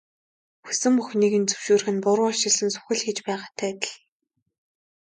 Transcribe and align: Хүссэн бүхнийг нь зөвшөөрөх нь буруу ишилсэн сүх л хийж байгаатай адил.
Хүссэн 0.65 0.93
бүхнийг 0.97 1.33
нь 1.41 1.49
зөвшөөрөх 1.51 1.87
нь 1.95 2.03
буруу 2.05 2.29
ишилсэн 2.33 2.69
сүх 2.71 2.85
л 2.95 3.01
хийж 3.03 3.17
байгаатай 3.27 3.69
адил. 3.73 3.93